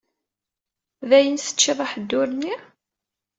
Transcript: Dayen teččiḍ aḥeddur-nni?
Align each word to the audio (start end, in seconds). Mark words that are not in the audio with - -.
Dayen 1.09 1.37
teččiḍ 1.39 1.79
aḥeddur-nni? 1.85 2.55